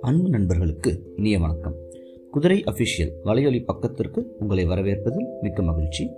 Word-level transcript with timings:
அன்பு 0.00 0.28
நண்பர்களுக்கு 0.28 1.00
இனிய 1.16 1.38
வணக்கம். 1.38 1.74
குதிரை 2.30 2.62
அஃபிஷியல் 2.70 3.12
வலையொலி 3.24 3.64
பக்கத்திற்கு 3.64 4.26
உங்களை 4.38 4.66
வரவேற்பதில் 4.66 5.40
மிக்க 5.40 5.62
மகிழ்ச்சி. 5.62 6.10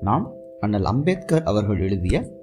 நான் 0.00 0.32
அண்ணல் 0.60 0.84
அம்பேத்கர் 0.84 1.42
அவர்கள் 1.42 1.80
எழுதிய 1.80 2.40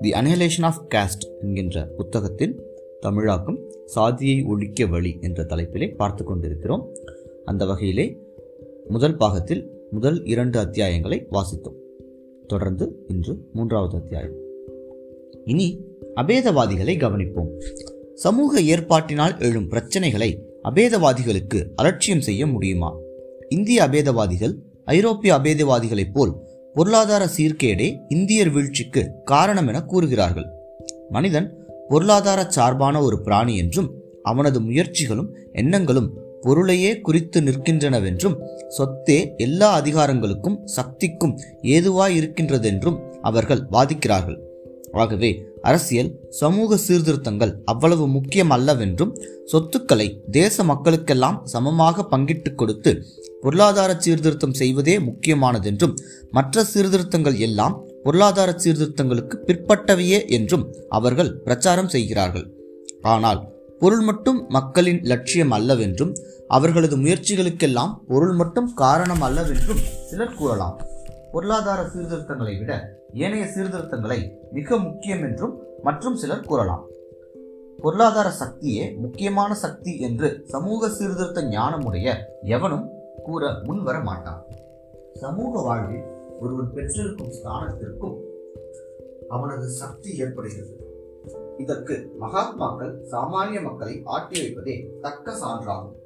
தி 0.00 0.10
அனலேஷன் 0.10 0.62
ஆஃப் 0.62 0.86
காஸ்ட் 0.94 1.40
என்கின்ற 1.40 1.84
புத்தகத்தின் 1.96 2.60
தமிழாக்கம் 3.00 3.58
சாதியை 3.84 4.42
ஒழிக்க 4.42 4.86
வழி 4.86 5.18
என்ற 5.20 5.42
தலைப்பிலே 5.42 5.96
பார்த்து 5.96 6.24
கொண்டிருக்கிறோம். 6.24 6.88
அந்த 7.44 7.66
வகையிலே 7.66 8.18
முதல் 8.88 9.16
பாகத்தில் 9.16 9.70
முதல் 9.90 10.24
இரண்டு 10.24 10.60
அத்தியாயங்களை 10.60 11.26
வாசித்தோம். 11.32 11.86
தொடர்ந்து 12.48 13.04
இன்று 13.08 13.36
மூன்றாவது 13.52 13.96
அத்தியாயம். 13.96 14.34
இனி 15.44 15.80
அபேதவாதிகளை 16.14 16.94
கவனிப்போம். 16.96 17.50
சமூக 18.14 18.60
ஏற்பாட்டினால் 18.60 19.40
எழும் 19.40 19.70
பிரச்சனைகளை 19.70 20.38
அபேதவாதிகளுக்கு 20.68 21.68
அலட்சியம் 21.76 22.20
செய்ய 22.20 22.46
முடியுமா? 22.46 22.96
இந்திய 23.48 23.82
அபேதவாதிகள் 23.82 24.54
ஐரோப்பிய 24.84 25.34
அபேதவாதிகளைப் 25.34 26.12
போல் 26.12 26.32
பொருளாதார 26.74 27.28
சீர்கேடே 27.38 27.96
இந்தியர் 28.08 28.50
வீழ்ச்சிக்கு 28.50 29.10
காரணம் 29.24 29.68
என 29.68 29.82
கூறுகிறார்கள். 29.82 30.46
மனிதன் 31.08 31.66
பொருளாதார 31.88 32.44
சார்பான 32.48 33.02
ஒரு 33.02 33.20
பிராணி 33.20 33.56
என்றும் 33.56 33.94
அவனது 34.22 34.60
முயற்சிகளும் 34.60 35.28
எண்ணங்களும் 35.52 36.17
பொருளையே 36.42 36.92
குறித்து 37.00 37.38
நிற்கின்றனவென்றும் 37.40 38.36
சொத்தே 38.76 39.18
எல்லா 39.36 39.68
அதிகாரங்களுக்கும் 39.80 40.58
சக்திக்கும் 40.76 41.34
ஏதுவாய் 41.74 42.16
இருக்கின்றதென்றும் 42.18 42.98
அவர்கள் 43.22 43.62
வாதிக்கிறார்கள். 43.70 44.38
ஆகவே 44.92 45.30
அரசியல் 45.62 46.10
சமூக 46.40 46.76
சீர்திருத்தங்கள் 46.76 47.52
அவ்வளவு 47.64 48.04
முக்கியம் 48.08 48.52
அல்லவென்றும் 48.56 49.12
சொத்துக்களை 49.44 50.06
தேச 50.30 50.64
மக்களுக்கெல்லாம் 50.64 51.40
சமமாக 51.44 52.06
பங்கிட்டு 52.12 52.50
கொடுத்து 52.54 52.92
பொருளாதார 53.42 53.90
சீர்திருத்தம் 53.98 54.56
செய்வதே 54.60 54.94
முக்கியமானதென்றும் 55.08 55.94
மற்ற 56.30 56.64
சீர்திருத்தங்கள் 56.72 57.36
எல்லாம் 57.48 57.76
பொருளாதார 58.04 58.50
சீர்திருத்தங்களுக்கு 58.64 59.36
பிற்பட்டவையே 59.48 60.20
என்றும் 60.38 60.66
அவர்கள் 60.88 61.30
பிரச்சாரம் 61.46 61.92
செய்கிறார்கள். 61.96 62.46
ஆனால் 63.14 63.40
பொருள் 63.78 64.00
மட்டும் 64.00 64.46
மக்களின் 64.48 65.00
லட்சியம் 65.02 65.50
அல்லவென்றும் 65.50 66.12
அவர்களது 66.48 66.96
முயற்சிகளுக்கெல்லாம் 66.96 67.92
பொருள் 68.08 68.32
மட்டும் 68.32 68.74
காரணம் 68.74 69.22
அல்லவென்றும் 69.22 69.82
சிலர் 70.04 70.34
கூறலாம். 70.34 70.80
பொருளாதார 71.32 71.82
சீர்திருத்தங்களை 71.82 72.58
விட 72.58 72.96
ஏனைய 73.14 73.44
சீர்திருத்தங்களை 73.44 74.30
மிக 74.52 74.78
முக்கியம் 74.78 75.22
என்றும் 75.22 75.58
மற்றும் 75.82 76.16
சிலர் 76.16 76.46
கூறலாம். 76.46 76.86
பொருளாதார 77.82 78.32
சக்தியே 78.40 78.96
முக்கியமான 78.96 79.54
சக்தி 79.54 79.98
என்று 79.98 80.42
சமூக 80.46 80.88
சீர்திருத்த 80.88 81.42
ஞானமுடைய 81.42 82.16
எவனும் 82.42 82.88
கூற 83.24 83.52
முன்வர 83.64 84.02
மாட்டான். 84.02 84.44
சமூக 85.14 85.62
வாழ்வில் 85.62 86.04
ஒருவன் 86.40 86.72
பெற்றிருக்கும் 86.74 87.32
ஸ்தானத்திற்கும் 87.32 88.16
அவனது 89.28 89.68
சக்தி 89.68 90.16
ஏற்படுகிறது. 90.16 90.87
இதற்கு 91.58 92.16
மகாத்மாக்கள் 92.20 92.92
சாமானிய 93.10 93.62
மக்களை 93.62 94.00
ஆட்டி 94.04 94.40
வைப்பதே 94.40 94.88
தக்க 95.02 95.32
சான்றாகும். 95.32 95.96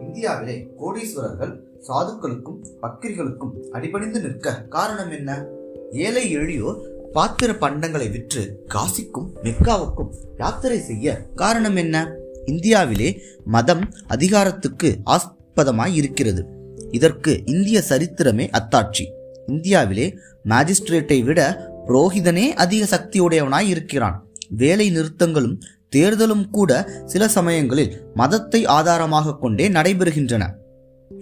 இந்தியாவிலே 0.00 0.68
கோடீஸ்வரர்கள் 0.80 1.60
சாதுக்களுக்கும் 1.88 2.64
பக்கிரிகளுக்கும் 2.82 3.60
அடிபணிந்து 3.72 4.20
நிற்க 4.20 4.62
காரணம் 4.68 5.10
என்ன? 5.10 5.46
ஏழை 5.90 6.36
எளியோர் 6.36 6.78
பாத்திர 7.12 7.52
பண்டங்களை 7.52 8.10
விற்று 8.10 8.66
காசிக்கும் 8.68 9.28
மெக்காவுக்கும் 9.42 10.12
யாத்திரை 10.38 10.78
செய்ய 10.78 11.26
காரணம் 11.34 11.76
என்ன? 11.76 12.14
இந்தியாவிலே 12.44 13.20
மதம் 13.44 13.88
அதிகாரத்துக்கு 14.06 14.96
ஆஸ்பதமாய் 15.06 15.94
இருக்கிறது. 15.94 16.46
இதற்கு 16.90 17.42
இந்திய 17.44 17.82
சரித்திரமே 17.88 18.50
அத்தாட்சி. 18.58 19.04
இந்தியாவிலே 19.46 20.16
மாஜிஸ்ட்ரேட்டை 20.48 21.24
விட 21.24 21.70
புரோகிதனே 21.86 22.52
அதிக 22.52 22.96
சக்தியுடையவனாய் 22.96 23.66
இருக்கிறான். 23.66 24.26
வேலை 24.56 24.90
நிறுத்தங்களும் 24.90 25.60
தேர்தலும் 25.96 26.50
கூட 26.50 26.70
சில 27.04 27.28
சமயங்களில் 27.28 27.92
மதத்தை 28.14 28.60
ஆதாரமாக 28.66 29.36
கொண்டே 29.36 29.68
நடைபெறுகின்றன. 29.68 30.44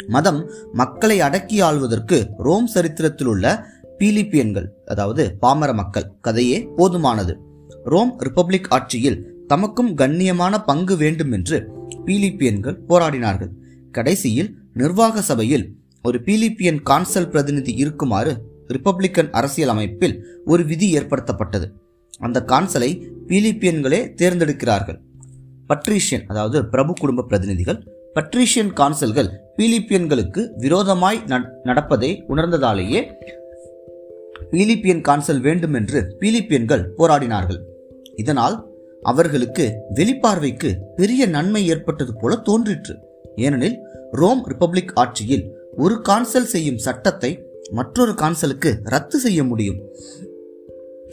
மதம் 0.08 0.50
மக்களை 0.72 1.20
அடக்கி 1.20 1.60
ஆள்வதற்கு 1.60 2.18
ரோம் 2.38 2.66
சரித்திரத்தில் 2.66 3.26
உள்ள 3.26 3.46
பீலிப்பியன்கள் 3.98 4.68
அதாவது 4.86 5.36
பாமர 5.40 5.72
மக்கள் 5.72 6.12
கதையே 6.20 6.68
போதுமானது. 6.76 7.34
ரோம் 7.84 8.12
ரிப்பப்ளிக் 8.18 8.68
ஆட்சியில் 8.68 9.18
தமக்கும் 9.48 9.92
கண்ணியமான 9.94 10.64
பங்கு 10.64 10.96
வேண்டும் 10.96 11.32
என்று 11.32 11.58
பீலிப்பியன்கள் 12.06 12.80
போராடினார்கள். 12.88 13.52
கடைசியில் 13.92 14.50
நிர்வாக 14.74 15.22
சபையில் 15.22 15.66
ஒரு 16.02 16.18
பீலிப்பியன் 16.18 16.80
கான்சல் 16.82 17.28
பிரதிநிதி 17.28 17.72
இருக்குமாறு 17.74 18.32
ரிப்பப்ளிக்கன் 18.68 19.30
அரசியல் 19.30 19.68
அமைப்பில் 19.68 20.16
ஒரு 20.44 20.64
விதி 20.64 20.88
ஏற்படுத்தப்பட்டது. 20.98 21.66
அந்த 22.26 22.38
கான்சலை 22.52 22.90
பீலிப்பியன்களே 23.28 24.00
தேர்ந்தெடுக்கிறார்கள். 24.20 24.98
பட்ரீஷியன் 25.70 26.24
அதாவது 26.26 26.58
பிரபு 26.72 26.92
குடும்ப 27.00 27.24
பிரதிநிதிகள் 27.30 27.80
பட்ரீஷியன் 28.16 28.72
கான்சல்கள் 28.80 29.28
பீலிப்பியன்களுக்கு 29.58 30.42
விரோதமாய் 30.56 31.20
நடப்பதை 31.68 32.10
உணர்ந்ததாலேயே 32.28 33.00
பீலிப்பியன் 34.52 35.04
கான்சல் 35.08 35.40
வேண்டும் 35.40 35.74
என்று 35.74 35.98
பீலிப்பியன்கள் 36.20 36.84
போராடினார்கள். 36.98 37.60
இதனால் 38.16 38.56
அவர்களுக்கு 39.02 39.64
வெளிப்பார்வைக்கு 39.94 40.70
பெரிய 40.96 41.26
நன்மை 41.26 41.62
ஏற்பட்டது 41.66 42.12
போல 42.16 42.36
தோன்றிற்று. 42.48 42.94
ஏனெனில் 43.36 43.78
ரோம் 44.12 44.42
ரிப்பப்ளிக் 44.50 44.92
ஆட்சியில் 44.94 45.44
ஒரு 45.76 45.96
கான்சல் 46.00 46.50
செய்யும் 46.54 46.82
சட்டத்தை 46.86 47.30
மற்றொரு 47.70 48.12
கான்சலுக்கு 48.12 48.70
ரத்து 48.82 49.18
செய்ய 49.18 49.40
முடியும். 49.44 49.80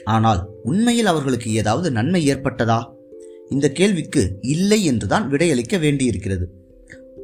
ஆனால் 0.07 0.41
உண்மையில் 0.63 1.05
அவர்களுக்கு 1.05 1.49
ஏதாவது 1.53 1.87
நன்மை 1.91 2.21
ஏற்பட்டதா? 2.33 2.79
இந்த 3.49 3.65
கேள்விக்கு 3.71 4.23
இல்லை 4.53 4.79
என்றுதான் 4.85 5.25
விடையளிக்க 5.31 5.75
வேண்டியிருக்கிறது. 5.79 6.45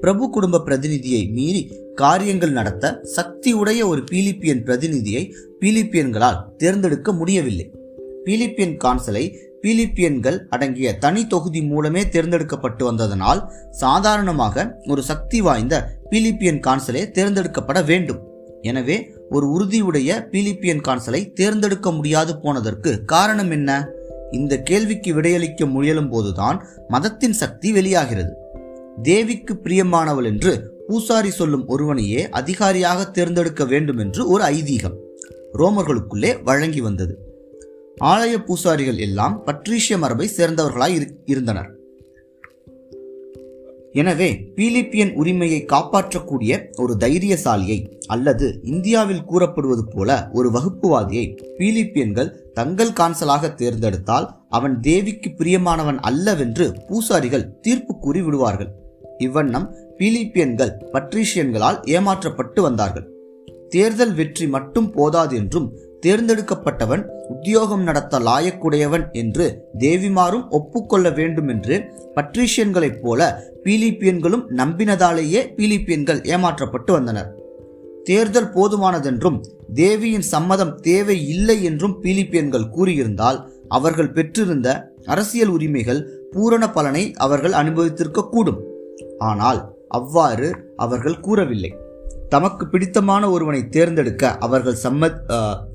பிரபு 0.02 0.26
குடும்ப 0.30 0.62
பிரதிநிதியை 0.62 1.22
மீறி 1.28 1.62
காரியங்கள் 1.96 2.52
நடத்த 2.52 2.86
சக்தி 3.18 3.52
உடைய 3.54 3.82
ஒரு 3.88 4.02
பிலிப்பியன் 4.12 4.64
பிரதிநிதியை 4.64 5.24
பிலிப்பியன்களால் 5.62 6.42
தேர்ந்தெடுக்க 6.58 7.12
முடியவில்லை. 7.14 7.68
பிலிப்பியன் 8.26 8.76
கான்சலை 8.84 9.26
பீலிப்பியன்கள் 9.64 10.38
அடங்கிய 10.50 10.90
தனி 10.98 11.22
தொகுதி 11.28 11.62
மூலமே 11.62 12.02
தேர்ந்தெடுக்கப்பட்டு 12.10 12.84
வந்ததனால் 12.86 13.42
சாதாரணமாக 13.72 14.66
ஒரு 14.88 15.02
சக்தி 15.04 15.42
வாய்ந்த 15.42 15.76
பிலிப்பியன் 16.12 16.62
கான்சலே 16.68 17.04
தேர்ந்தெடுக்கப்பட 17.18 17.82
வேண்டும். 17.86 18.22
எனவே 18.62 18.98
ஒரு 19.34 19.48
உறுதியுடைய 19.48 20.10
பீலிப்பியன் 20.32 20.84
கான்சலை 20.88 21.22
தேர்ந்தெடுக்க 21.34 21.92
முடியாது 21.92 22.40
போனதற்கு 22.40 22.92
காரணம் 23.06 23.52
என்ன? 23.52 23.88
இந்த 24.32 24.54
கேள்விக்கு 24.62 25.14
விடையளிக்க 25.14 25.70
முயலும் 25.70 26.10
போதுதான் 26.10 26.58
மதத்தின் 26.88 27.34
சக்தி 27.34 27.72
வெளியாகிறது. 27.72 28.34
தேவிக்கு 29.02 29.54
பிரியமானவள் 29.64 30.26
என்று 30.26 30.54
பூசாரி 30.88 31.30
சொல்லும் 31.30 31.68
ஒருவனையே 31.68 32.30
அதிகாரியாக 32.30 33.06
தேர்ந்தெடுக்க 33.12 33.66
வேண்டும் 33.66 33.98
என்று 33.98 34.28
ஒரு 34.28 34.44
ஐதீகம் 34.44 34.98
ரோமர்களுக்குள்ளே 35.58 36.32
வழங்கி 36.44 36.82
வந்தது. 36.82 37.16
ஆலய 38.04 38.38
பூசாரிகள் 38.46 38.98
எல்லாம் 38.98 39.36
பட்ரீஷிய 39.46 39.98
மரபை 39.98 40.28
சேர்ந்தவர்களாய் 40.38 40.98
இருந்தனர். 41.26 41.70
எனவே 43.94 44.28
பீலிப்பியன் 44.56 45.12
உரிமையை 45.14 45.60
காப்பாற்றக்கூடிய 45.66 46.54
ஒரு 46.76 46.94
தைரியசாலியை 47.00 47.78
அல்லது 48.08 48.48
இந்தியாவில் 48.64 49.24
கூறப்படுவது 49.24 49.84
போல 49.86 50.10
ஒரு 50.32 50.50
வகுப்புவாதியை 50.52 51.26
பீலிப்பியன்கள் 51.60 52.34
தங்கள் 52.54 52.96
கான்சலாக 53.00 53.54
தேர்ந்தெடுத்தால் 53.54 54.28
அவன் 54.50 54.80
தேவிக்கு 54.80 55.30
பிரியமானவன் 55.30 56.00
அல்லவென்று 56.00 56.68
பூசாரிகள் 56.88 57.50
தீர்ப்பு 57.60 57.96
கூறி 57.98 58.22
விடுவார்கள். 58.22 58.72
இவ்வண்ணம் 59.20 59.68
பீலிப்பியன்கள் 59.98 60.76
பட்ரீஷியன்களால் 60.94 61.80
ஏமாற்றப்பட்டு 61.86 62.62
வந்தார்கள். 62.62 63.08
தேர்தல் 63.70 64.14
வெற்றி 64.14 64.48
மட்டும் 64.48 64.92
போதாது 64.92 65.36
என்றும் 65.36 65.68
தேர்ந்தெடுக்கப்பட்டவன் 66.06 67.04
உத்தியோகம் 67.30 67.84
நடத்த 67.84 68.20
லாயக்குடையவன் 68.20 69.12
என்று 69.12 69.68
தேவிமாரும் 69.80 70.50
ஒப்புக்கொள்ள 70.50 71.10
வேண்டும் 71.10 71.48
என்று 71.48 71.84
பட்ரீஷியன்களைப் 72.16 73.02
போல 73.02 73.44
பீலிப்பியன்களும் 73.64 74.44
நம்பினதாலேயே 74.58 75.42
பீலிப்பியன்கள் 75.58 76.22
ஏமாற்றப்பட்டு 76.24 76.92
வந்தனர். 76.92 77.36
தேர்தல் 78.04 78.54
போதுமானதென்றும் 78.54 79.42
தேவியின் 79.74 80.22
சம்மதம் 80.22 80.76
தேவை 80.76 81.28
இல்லை 81.28 81.64
என்றும் 81.64 82.04
பீலிப்பியன்கள் 82.04 82.72
கூறியிருந்தால் 82.76 83.40
அவர்கள் 83.68 84.12
பெற்றிருந்த 84.12 84.94
அரசியல் 85.06 85.48
உரிமைகள் 85.48 86.28
பூரண 86.32 86.70
பலனை 86.70 87.14
அவர்கள் 87.16 87.52
அனுபவித்திருக்க 87.52 88.30
கூடும் 88.30 88.60
ஆனால் 89.18 89.76
அவ்வாறு 89.88 90.74
அவர்கள் 90.76 91.20
கூறவில்லை. 91.20 91.72
தமக்கு 92.34 92.64
பிடித்தமான 92.74 93.24
ஒருவனை 93.36 93.62
தேர்ந்தெடுக்க 93.76 94.24
அவர்கள் 94.46 94.82
சம்ம 94.84 95.10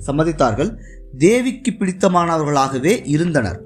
சம்மதித்தார்கள். 0.06 0.70
தேவிக்கு 1.24 1.70
பிடித்தமானவர்களாகவே 1.80 2.94
இருந்தனர். 3.14 3.58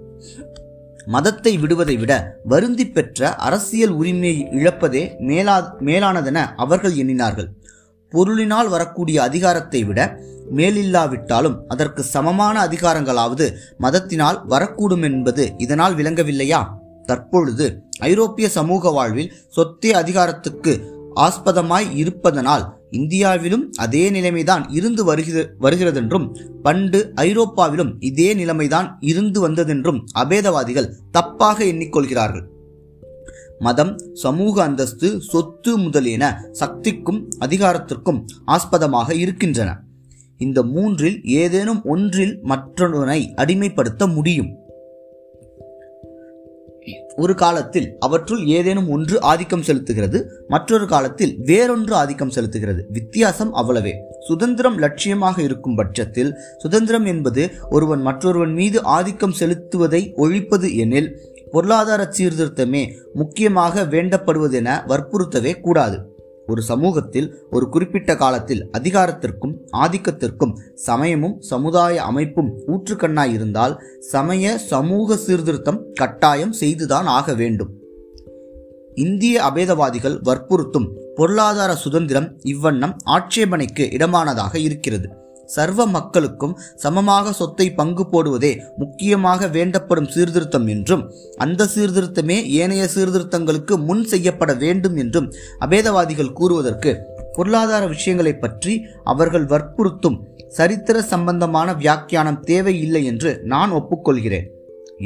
மதத்தை 1.14 1.52
விடுவதை 1.62 1.94
விட 2.00 2.12
வருந்தி 2.50 2.84
பெற்ற 2.96 3.30
அரசியல் 3.46 3.94
உரிமையை 4.00 4.36
இழப்பதே 4.58 5.02
மேலா 5.28 5.56
மேலானதென 5.88 6.44
அவர்கள் 6.64 6.94
எண்ணினார்கள். 7.02 7.48
பொருளினால் 8.12 8.70
வரக்கூடிய 8.74 9.16
அதிகாரத்தை 9.28 9.80
விட 9.88 10.00
மேலில்லாவிட்டாலும் 10.58 11.56
அதற்கு 11.72 12.02
சமமான 12.14 12.56
அதிகாரங்களாவது 12.68 13.46
மதத்தினால் 13.84 14.38
வரக்கூடும் 14.52 15.04
என்பது 15.08 15.44
இதனால் 15.64 15.96
விளங்கவில்லையா? 16.00 16.60
தற்பொழுது 17.08 17.66
ஐரோப்பிய 18.10 18.46
சமூக 18.56 18.90
வாழ்வில் 18.96 19.32
சொத்தே 19.56 19.90
அதிகாரத்துக்கு 20.02 20.72
ஆஸ்பதமாய் 21.26 21.88
இருப்பதனால் 22.02 22.64
இந்தியாவிலும் 22.92 23.64
அதே 23.76 24.10
நிலைமைதான் 24.10 24.64
இருந்து 24.68 25.04
வருகிற 25.04 25.54
வருகிறதென்றும் 25.60 26.26
பண்டு 26.62 27.12
ஐரோப்பாவிலும் 27.16 27.92
இதே 27.98 28.34
நிலைமைதான் 28.34 28.88
இருந்து 29.00 29.48
வந்ததென்றும் 29.48 30.00
அபேதவாதிகள் 30.18 30.92
தப்பாக 31.18 31.58
எண்ணிக்கொள்கிறார்கள். 31.72 32.46
மதம் 33.58 33.92
சமூக 34.12 34.62
அந்தஸ்து 34.62 35.20
சொத்து 35.20 35.78
முதலியன 35.78 36.24
சக்திக்கும் 36.52 37.20
அதிகாரத்திற்கும் 37.40 38.20
ஆஸ்பதமாக 38.46 39.10
இருக்கின்றன. 39.16 39.70
இந்த 40.38 40.62
மூன்றில் 40.62 41.18
ஏதேனும் 41.24 41.82
ஒன்றில் 41.84 42.34
மற்றொன்றை 42.42 43.32
அடிமைப்படுத்த 43.36 44.12
முடியும். 44.14 44.50
ஒரு 47.16 47.34
காலத்தில் 47.34 47.96
அவற்றுள் 47.98 48.46
ஏதேனும் 48.46 48.88
ஒன்று 48.88 49.20
ஆதிக்கம் 49.20 49.62
செலுத்துகிறது 49.62 50.24
மற்றொரு 50.48 50.86
காலத்தில் 50.86 51.36
வேறொன்று 51.44 51.90
ஆதிக்கம் 51.90 52.30
செலுத்துகிறது. 52.30 52.80
வித்தியாசம் 52.88 53.54
அவ்வளவே. 53.54 53.92
சுதந்திரம் 54.20 54.78
லட்சியமாக 54.78 55.38
இருக்கும் 55.38 55.74
பட்சத்தில் 55.74 56.34
சுதந்திரம் 56.58 57.06
என்பது 57.06 57.50
ஒருவன் 57.70 58.00
மற்றொருவன் 58.00 58.52
மீது 58.52 58.82
ஆதிக்கம் 58.82 59.34
செலுத்துவதை 59.38 60.12
ஒழிப்பது 60.16 60.76
எனில் 60.76 61.30
பொருளாதார 61.50 62.12
சீர்திருத்தமே 62.18 62.92
முக்கியமாக 63.12 63.82
வேண்டப்படுவதென 63.82 64.80
வற்புறுத்தவே 64.86 65.60
கூடாது. 65.60 66.11
ஒரு 66.52 66.62
சமூகத்தில் 66.62 67.28
ஒரு 67.50 67.68
குறிப்பிட்ட 67.68 68.16
காலத்தில் 68.16 68.62
அதிகாரத்திற்கும் 68.78 69.54
ஆதிக்கத்திற்கும் 69.72 70.54
சமயமும் 70.74 71.36
சமுதாய 71.40 72.02
அமைப்பும் 72.02 72.50
ஊற்றுக்கண்ணாய் 72.68 73.32
இருந்தால் 73.32 73.76
சமய 73.98 74.58
சமூக 74.58 75.16
சீர்திருத்தம் 75.16 75.80
கட்டாயம் 75.92 76.52
செய்துதான் 76.52 77.06
ஆக 77.18 77.34
வேண்டும். 77.34 77.72
இந்திய 78.94 79.36
அபேதவாதிகள் 79.50 80.18
வற்புறுத்தும் 80.22 80.88
பொருளாதார 81.14 81.74
சுதந்திரம் 81.74 82.28
இவ்வண்ணம் 82.44 82.94
ஆட்சேபனைக்கு 83.04 83.84
இடமானதாக 83.92 84.54
இருக்கிறது. 84.68 85.08
சர்வ 85.54 85.86
மக்களுக்கும் 85.96 86.54
சமமாக 86.76 87.32
சொத்தை 87.32 87.66
பங்கு 87.72 88.04
போடுவதே 88.12 88.52
முக்கியமாக 88.76 89.48
வேண்டப்படும் 89.56 90.10
சீர்திருத்தம் 90.14 90.66
என்றும் 90.66 91.04
அந்த 91.36 91.68
சீர்திருத்தமே 91.74 92.38
ஏனைய 92.62 92.84
சீர்திருத்தங்களுக்கு 92.94 93.76
முன் 93.88 94.04
செய்யப்பட 94.04 94.52
வேண்டும் 94.64 94.96
என்றும் 94.96 95.30
அபேதவாதிகள் 95.66 96.36
கூறுவதற்கு 96.40 96.92
பொருளாதார 97.36 97.82
விஷயங்களை 97.86 98.34
பற்றி 98.36 98.72
அவர்கள் 99.04 99.46
வற்புறுத்தும் 99.52 100.18
சரித்திர 100.48 100.96
சம்பந்தமான 101.12 101.68
வியாக்கியானம் 101.74 102.42
தேவையில்லை 102.42 103.02
என்று 103.04 103.30
நான் 103.52 103.70
ஒப்புக்கொள்கிறேன். 103.70 104.48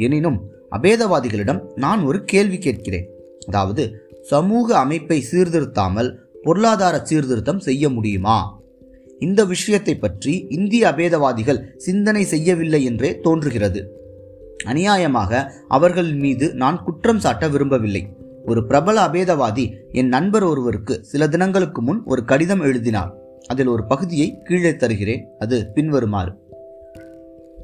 எனினும் 0.05 0.39
அபேதவாதிகளிடம் 0.77 1.61
நான் 1.75 2.01
ஒரு 2.03 2.19
கேள்வி 2.23 2.57
கேட்கிறேன். 2.57 3.07
அதாவது 3.47 3.83
சமூக 4.29 4.67
அமைப்பை 4.77 5.19
சீர்திருத்தாமல் 5.31 6.09
பொருளாதார 6.43 6.95
சீர்திருத்தம் 7.03 7.61
செய்ய 7.67 7.89
முடியுமா? 7.89 8.37
இந்த 9.19 9.45
விஷயத்தை 9.45 9.95
பற்றி 9.95 10.45
இந்திய 10.49 10.87
அபேதவாதிகள் 10.87 11.63
சிந்தனை 11.77 12.23
செய்யவில்லை 12.23 12.83
என்றே 12.83 13.19
தோன்றுகிறது. 13.19 13.91
அநியாயமாக 14.65 15.49
அவர்கள் 15.67 16.13
மீது 16.13 16.53
நான் 16.53 16.83
குற்றம் 16.83 17.19
சாட்ட 17.19 17.49
விரும்பவில்லை. 17.49 18.09
ஒரு 18.45 18.65
பிரபல 18.65 19.07
அபேதவாதி 19.07 19.71
என் 19.91 20.07
நண்பர் 20.07 20.43
ஒருவருக்கு 20.43 21.03
சில 21.03 21.27
தினங்களுக்கு 21.27 21.81
முன் 21.81 22.03
ஒரு 22.03 22.23
கடிதம் 22.23 22.61
எழுதினார். 22.61 23.13
அதில் 23.47 23.67
ஒரு 23.67 23.85
பகுதியை 23.85 24.41
கீழே 24.43 24.75
தருகிறேன் 24.75 25.27
அது 25.39 25.71
பின்வருமாறு. 25.75 26.45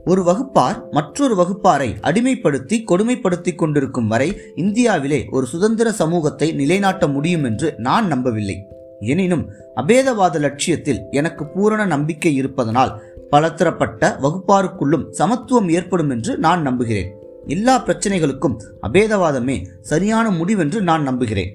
ஒரு 0.06 0.22
வகுப்பார் 0.22 0.90
மற்றொரு 0.92 1.36
வகுப்பாரை 1.36 1.96
அடிமைப்படுத்தி 2.02 2.84
கொடுமைப்படுத்தி 2.92 3.56
கொண்டிருக்கும் 3.56 4.08
வரை 4.08 4.38
இந்தியாவிலே 4.56 5.26
ஒரு 5.30 5.46
சுதந்திர 5.46 5.92
சமூகத்தை 5.92 6.52
நிலைநாட்ட 6.52 7.08
முடியும் 7.08 7.44
என்று 7.44 7.74
நான் 7.78 8.08
நம்பவில்லை. 8.08 8.58
எனினும் 9.06 9.44
அபேதவாத 9.76 10.40
லட்சியத்தில் 10.40 11.02
எனக்கு 11.12 11.44
பூரண 11.46 11.86
நம்பிக்கை 11.86 12.36
இருப்பதனால் 12.36 12.94
பலதரப்பட்ட 13.30 14.18
வகுப்பாருக்குள்ளும் 14.22 15.06
சமத்துவம் 15.10 15.70
ஏற்படும் 15.70 16.10
என்று 16.10 16.38
நான் 16.38 16.62
நம்புகிறேன். 16.62 17.12
எல்லா 17.48 17.76
பிரச்சனைகளுக்கும் 17.86 18.58
அபேதவாதமே 18.88 19.56
சரியான 19.82 20.30
முடிவென்று 20.30 20.82
நான் 20.82 21.04
நம்புகிறேன். 21.04 21.54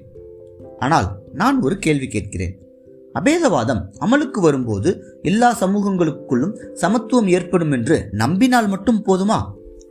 ஆனால் 0.79 1.07
நான் 1.33 1.61
ஒரு 1.61 1.77
கேள்வி 1.77 2.07
கேட்கிறேன். 2.07 2.55
அபேதவாதம் 3.19 3.81
அமலுக்கு 3.99 4.39
வரும்போது 4.39 4.89
எல்லா 5.21 5.55
சமூகங்களுக்குள்ளும் 5.61 6.57
சமத்துவம் 6.73 7.27
ஏற்படும் 7.27 7.71
என்று 7.71 8.09
நம்பினால் 8.11 8.67
மட்டும் 8.67 9.01
போதுமா? 9.07 9.39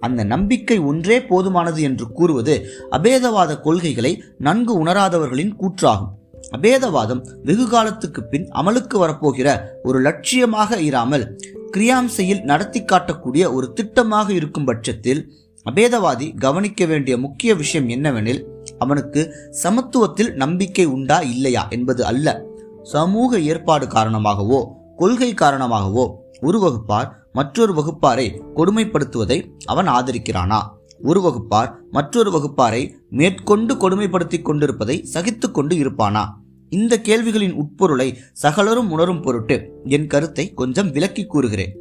அந்த 0.01 0.25
நம்பிக்கை 0.25 0.79
ஒன்றே 0.79 1.19
போதுமானது 1.21 1.81
என்று 1.81 2.07
கூறுவது 2.13 2.55
அபேதவாத 2.91 3.61
கொள்கைகளை 3.61 4.13
நன்கு 4.39 4.75
உணராதவர்களின் 4.85 5.57
கூற்றாகும். 5.61 6.13
அபேதவாதம் 6.57 7.27
வெகு 7.45 7.69
காலத்துக்கு 7.69 8.25
பின் 8.25 8.49
அமலுக்கு 8.51 8.99
வரப்போகிற 8.99 9.63
ஒரு 9.83 10.01
லட்சியமாக 10.01 10.79
இராமல் 10.79 11.41
கிரியாம்சையில் 11.77 12.43
நடத்தி 12.43 12.83
காட்டக்கூடிய 12.83 13.53
ஒரு 13.53 13.73
திட்டமாக 13.81 14.29
இருக்கும் 14.31 14.65
பட்சத்தில் 14.65 15.33
அபேதவாதி 15.71 16.39
கவனிக்க 16.39 16.87
வேண்டிய 16.87 17.19
முக்கிய 17.19 17.55
விஷயம் 17.55 17.89
என்னவெனில் 17.89 18.45
அவனுக்கு 18.79 19.35
சமத்துவத்தில் 19.63 20.33
நம்பிக்கை 20.33 20.85
உண்டா 20.85 21.21
இல்லையா 21.21 21.67
என்பது 21.69 22.05
அல்ல. 22.05 22.43
சமூக 22.83 23.39
ஏற்பாடு 23.39 23.87
காரணமாகவோ 23.87 24.69
கொள்கை 24.97 25.35
காரணமாகவோ 25.35 26.15
ஒரு 26.41 26.59
வகுப்பார் 26.59 27.09
மற்றொரு 27.33 27.73
வகுப்பாரை 27.73 28.41
கொடுமைப்படுத்துவதை 28.57 29.51
அவன் 29.65 29.87
ஆதரிக்கிறானா? 29.89 30.77
ஒரு 31.03 31.21
வகுப்பார் 31.21 31.73
மற்றொரு 31.91 32.31
வகுப்பாரை 32.31 32.93
மேற்கொண்டு 33.11 33.77
கொடுமைப்படுத்திக் 33.77 34.45
கொண்டிருப்பதை 34.45 35.05
சகித்து 35.13 35.51
கொண்டு 35.51 35.77
இருப்பானா? 35.77 36.25
இந்த 36.71 37.01
கேள்விகளின் 37.01 37.53
உட்பொருளை 37.53 38.17
சகலரும் 38.33 38.91
உணரும் 38.91 39.23
பொருட்டு 39.23 39.71
என் 39.85 40.07
கருத்தை 40.07 40.55
கொஞ்சம் 40.55 40.91
விளக்கி 40.91 41.27
கூறுகிறேன். 41.27 41.77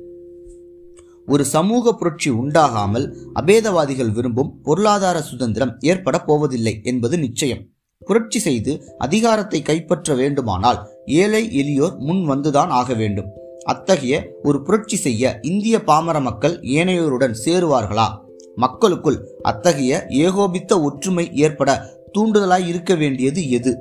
ஒரு 1.25 1.46
சமூக 1.46 1.94
புரட்சி 1.94 2.30
உண்டாகாமல் 2.30 3.16
அபேதவாதிகள் 3.34 4.12
விரும்பும் 4.12 4.62
பொருளாதார 4.64 5.21
சுதந்திரம் 5.21 5.78
ஏற்பட 5.80 6.19
போவதில்லை 6.19 6.80
என்பது 6.83 7.18
நிச்சயம். 7.18 7.69
புரட்சி 8.00 8.40
செய்து 8.40 8.95
அதிகாரத்தை 8.97 9.62
கைப்பற்ற 9.62 10.16
வேண்டுமானால் 10.16 10.88
ஏழை 11.06 11.50
எளியோர் 11.62 11.97
முன் 11.97 12.30
வந்துதான் 12.30 12.68
ஆக 12.68 12.94
வேண்டும். 12.94 13.26
அத்தகைய 13.66 14.33
ஒரு 14.44 14.62
புரட்சி 14.62 14.95
செய்ய 14.95 15.40
இந்திய 15.42 15.83
பாமர 15.83 16.19
மக்கள் 16.19 16.59
ஏனையோருடன் 16.59 17.36
சேருவார்களா? 17.45 18.26
மக்களுக்குள் 18.57 19.30
அத்தகைய 19.42 20.06
ஏகோபித்த 20.09 20.81
ஒற்றுமை 20.81 21.30
ஏற்பட 21.33 21.85
தூண்டுதலாய் 22.18 22.68
இருக்க 22.68 22.95
வேண்டியது 22.95 23.49
எது? 23.49 23.78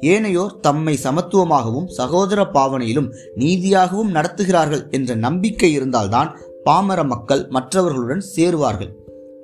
ஏனையோர் 0.00 0.60
தம்மை 0.60 0.98
சமத்துவமாகவும் 1.02 1.86
சகோதர 1.86 2.44
பாவனையிலும் 2.44 3.12
நீதியாகவும் 3.38 4.14
நடத்துகிறார்கள் 4.14 4.90
என்ற 4.90 5.14
நம்பிக்கை 5.14 5.72
இருந்தால்தான் 5.72 6.38
பாமர 6.64 7.04
மக்கள் 7.04 7.46
மற்றவர்களுடன் 7.48 8.24
சேருவார்கள். 8.36 8.92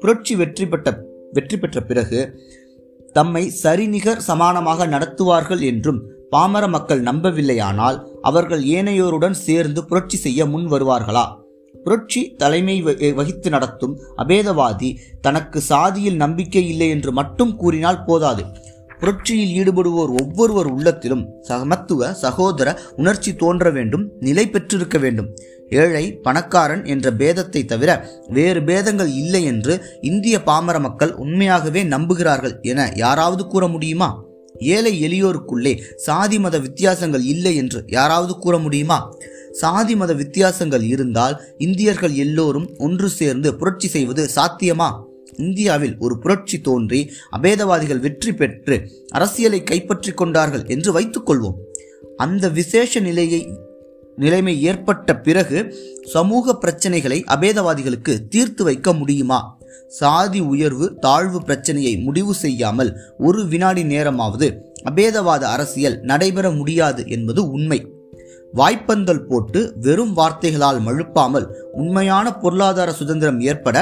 புரட்சி 0.00 0.36
வெற்றி 0.36 0.68
பெற்ற 0.68 1.02
வெற்றி 1.32 1.58
பெற்ற 1.58 1.80
பிறகு 1.80 2.38
தம்மை 3.12 3.50
சரிநிகர் 3.50 4.22
சமானமாக 4.28 4.86
நடத்துவார்கள் 4.86 5.60
என்றும் 5.60 6.02
பாமர 6.30 6.68
மக்கள் 6.68 7.02
நம்பவில்லையானால் 7.02 7.98
அவர்கள் 8.20 8.62
ஏனையோருடன் 8.62 9.36
சேர்ந்து 9.46 9.84
புரட்சி 9.84 10.16
செய்ய 10.16 10.46
முன் 10.46 10.66
வருவார்களா 10.66 11.38
புரட்சி 11.84 12.20
தலைமை 12.36 12.76
வகித்து 13.18 13.50
நடத்தும் 13.50 13.94
அபேதவாதி 14.16 14.90
தனக்கு 15.20 15.60
சாதியில் 15.60 16.16
நம்பிக்கை 16.16 16.64
இல்லை 16.68 16.88
என்று 16.88 17.12
மட்டும் 17.12 17.56
கூறினால் 17.56 18.04
போதாது. 18.04 18.44
புரட்சியில் 19.00 19.52
ஈடுபடுவோர் 19.60 20.10
ஒவ்வொருவர் 20.22 20.66
உள்ளத்திலும் 20.66 21.22
சமத்துவ 21.40 22.10
சகோதர 22.14 22.68
உணர்ச்சி 22.96 23.30
தோன்ற 23.34 23.70
வேண்டும் 23.70 24.04
நிலை 24.18 24.44
பெற்றிருக்க 24.48 24.98
வேண்டும். 24.98 25.28
ஏழை 25.82 26.04
பணக்காரன் 26.22 26.84
என்ற 26.84 27.10
பேதத்தை 27.10 27.62
தவிர 27.64 27.90
வேறு 28.28 28.62
பேதங்கள் 28.62 29.12
இல்லை 29.12 29.42
என்று 29.44 29.74
இந்திய 30.00 30.36
பாமர 30.42 30.78
மக்கள் 30.80 31.12
உண்மையாகவே 31.14 31.82
நம்புகிறார்கள் 31.84 32.54
என 32.62 32.88
யாராவது 32.94 33.44
கூற 33.46 33.66
முடியுமா? 33.68 34.10
ஏழை 34.74 34.92
எளியோருக்குள்ளே 35.06 35.74
சாதி 35.96 36.38
மத 36.38 36.58
வித்தியாசங்கள் 36.58 37.24
இல்லை 37.34 37.56
என்று 37.56 37.80
யாராவது 37.86 38.34
கூற 38.38 38.58
முடியுமா? 38.58 38.98
சாதி 39.50 39.96
மத 39.96 40.12
வித்தியாசங்கள் 40.12 40.82
இருந்தால் 40.82 41.42
இந்தியர்கள் 41.58 42.12
எல்லோரும் 42.12 42.70
ஒன்று 42.78 43.08
சேர்ந்து 43.08 43.54
புரட்சி 43.54 43.88
செய்வது 43.88 44.28
சாத்தியமா? 44.36 45.08
இந்தியாவில் 45.36 45.96
ஒரு 45.98 46.18
புரட்சி 46.18 46.60
தோன்றி 46.60 47.10
அபேதவாதிகள் 47.36 48.00
வெற்றி 48.00 48.32
பெற்று 48.34 48.90
அரசியலை 49.08 49.62
கைப்பற்றி 49.62 50.12
கொண்டார்கள் 50.12 50.64
என்று 50.66 51.00
வைத்துக்கொள்வோம் 51.00 51.54
அந்த 52.16 52.48
விசேஷ 52.48 53.00
நிலையை 53.00 53.48
நிலைமை 54.16 54.62
ஏற்பட்ட 54.62 55.16
பிறகு 55.16 55.76
சமூக 56.04 56.58
பிரச்சனைகளை 56.60 57.24
அபேதவாதிகளுக்கு 57.26 58.28
தீர்த்து 58.28 58.64
வைக்க 58.64 58.92
முடியுமா? 58.92 59.58
சாதி 59.88 60.40
உயர்வு 60.40 60.98
தாழ்வு 60.98 61.42
பிரச்சனையை 61.42 61.96
முடிவு 61.96 62.34
செய்யாமல் 62.34 62.96
ஒரு 63.18 63.46
வினாடி 63.46 63.84
நேரமாவது 63.84 64.62
அபேதவாத 64.90 65.42
அரசியல் 65.42 66.00
நடைபெற 66.00 66.50
முடியாது 66.50 67.04
என்பது 67.06 67.50
உண்மை. 67.50 67.86
வாய்ப்பந்தல் 68.58 69.24
போட்டு 69.28 69.60
வெறும் 69.84 70.14
வார்த்தைகளால் 70.18 70.80
மழுப்பாமல் 70.86 71.46
உண்மையான 71.72 72.26
பொருளாதார 72.42 72.90
சுதந்திரம் 72.92 73.40
ஏற்பட 73.50 73.76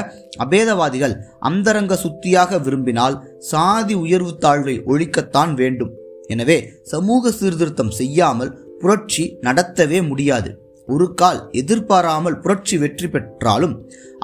அபேதவாதிகள் 0.45 1.15
அந்தரங்க 1.49 1.97
சுத்தியாக 2.05 2.61
விரும்பினால் 2.67 3.17
சாதி 3.51 3.95
உயர்வு 4.05 4.33
தாழ்வை 4.45 4.77
ஒழிக்கத்தான் 4.93 5.53
வேண்டும். 5.55 5.93
எனவே 6.27 6.59
சமூக 6.93 7.31
சீர்திருத்தம் 7.31 7.93
செய்யாமல் 7.99 8.55
புரட்சி 8.81 9.25
நடத்தவே 9.47 10.01
முடியாது. 10.09 10.51
ஒரு 10.89 11.07
கால் 11.15 11.41
எதிர்பாராமல் 11.61 12.41
புரட்சி 12.41 12.77
வெற்றி 12.79 13.09
பெற்றாலும் 13.09 13.75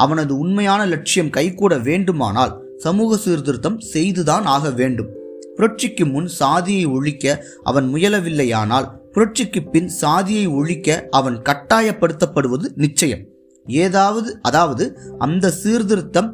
அவனது 0.05 0.33
உண்மையான 0.43 0.81
லட்சியம் 0.93 1.35
கைகூட 1.37 1.75
வேண்டுமானால் 1.89 2.55
சமூக 2.85 3.17
சீர்திருத்தம் 3.25 3.79
செய்துதான் 3.93 4.47
ஆக 4.55 4.71
வேண்டும். 4.81 5.11
புரட்சிக்கு 5.57 6.05
முன் 6.13 6.29
சாதியை 6.39 6.87
ஒழிக்க 6.97 7.35
அவன் 7.63 7.89
முயலவில்லையானால் 7.95 8.87
புரட்சிக்கு 9.15 9.61
பின் 9.73 9.91
சாதியை 10.01 10.47
ஒழிக்க 10.59 10.89
அவன் 11.19 11.37
கட்டாயப்படுத்தப்படுவது 11.49 12.67
நிச்சயம். 12.85 13.23
ஏதாவது 13.67 14.31
அதாவது 14.49 14.85
அந்த 15.25 15.51
சீர்திருத்தம் 15.63 16.31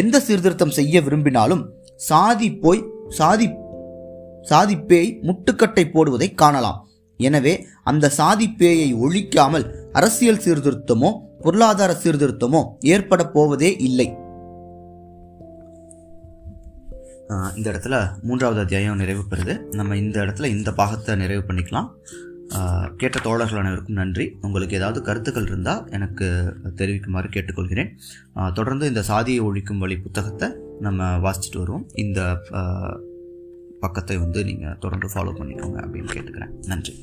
எந்த 0.00 0.16
சீர்திருத்தம் 0.26 0.74
செய்ய 0.78 1.00
விரும்பினாலும் 1.06 1.62
சாதி 2.08 2.48
போய் 2.64 2.82
சாதி 3.18 3.46
சாதி 4.50 4.76
பேய் 4.90 5.10
முட்டுக்கட்டை 5.28 5.84
போடுவதை 5.94 6.28
காணலாம். 6.42 6.80
எனவே 7.20 7.54
அந்த 7.90 8.10
சாதி 8.18 8.46
பேயை 8.58 8.88
ஒழிக்காமல் 9.04 9.64
அரசியல் 9.98 10.42
சீர்திருத்தமோ 10.44 11.10
பொருளாதார 11.44 11.92
சீர்திருத்தமோ 12.02 12.60
ஏற்பட 12.92 13.22
போவதே 13.36 13.70
இல்லை. 13.88 14.08
இந்த 17.58 17.66
இடத்துல 17.72 17.96
மூன்றாவது 18.22 18.60
அத்தியாயம் 18.60 19.00
நிறைவு 19.02 19.22
பெறுது. 19.30 19.54
நம்ம 19.78 19.96
இந்த 19.96 20.16
இடத்துல 20.24 20.48
இந்த 20.56 20.70
பாகத்தை 20.80 21.16
நிறைவு 21.22 21.42
பண்ணிக்கலாம். 21.48 21.88
கேட்ட 23.00 23.18
தோழர்கள் 23.24 23.60
அனைவருக்கும் 23.60 23.98
நன்றி. 24.00 24.26
உங்களுக்கு 24.46 24.76
ஏதாவது 24.78 24.98
கருத்துக்கள் 25.08 25.48
இருந்தால் 25.50 25.82
எனக்கு 25.96 26.26
தெரிவிக்குமாறு 26.80 27.28
கேட்டுக்கொள்கிறேன். 27.36 27.90
தொடர்ந்து 28.58 28.90
இந்த 28.92 29.02
சாதியை 29.10 29.40
ஒழிக்கும் 29.48 29.82
வழி 29.84 29.96
புத்தகத்தை 30.04 30.48
நம்ம 30.86 31.08
வாசிச்சுட்டு 31.24 31.62
வருவோம். 31.62 31.86
இந்த 32.04 32.20
பக்கத்தை 33.84 34.16
வந்து 34.24 34.40
நீங்கள் 34.50 34.78
தொடர்ந்து 34.84 35.10
ஃபாலோ 35.14 35.34
பண்ணிக்கோங்க 35.40 35.78
அப்படின்னு 35.86 36.14
கேட்டுக்கிறேன். 36.16 36.54
நன்றி. 36.72 36.94